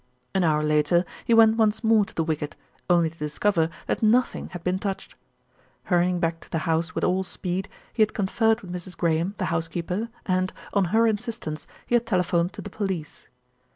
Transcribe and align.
An 0.33 0.43
hour 0.43 0.63
later 0.63 1.05
he 1.25 1.35
went 1.35 1.57
once 1.57 1.83
more 1.83 2.05
to 2.05 2.15
the 2.15 2.23
wicket, 2.23 2.55
only 2.89 3.07
to 3.11 3.17
discover 3.19 3.69
that 3.85 4.01
nothing 4.01 4.49
had 4.49 4.63
been 4.63 4.79
touched. 4.79 5.13
Hurrying 5.83 6.19
back 6.19 6.39
to 6.39 6.49
the 6.49 6.57
house 6.65 6.95
with 6.95 7.03
all 7.03 7.23
speed 7.23 7.69
he 7.93 8.01
had 8.01 8.15
conferred 8.15 8.61
with 8.61 8.73
Mrs. 8.73 8.97
Graham, 8.97 9.35
the 9.37 9.45
housekeeper, 9.53 10.09
and, 10.25 10.53
on 10.73 10.85
her 10.85 11.05
insistence, 11.05 11.67
he 11.85 11.93
had 11.93 12.07
telephoned 12.07 12.51
to 12.53 12.63
the 12.63 12.71
police. 12.71 13.27